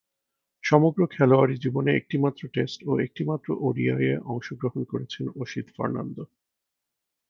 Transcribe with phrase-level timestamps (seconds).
[0.63, 6.23] সমগ্র খেলোয়াড়ী জীবনে একটিমাত্র টেস্ট ও একটিমাত্র ওডিআইয়ে অংশগ্রহণ করেছেন অসিত ফার্নান্দো।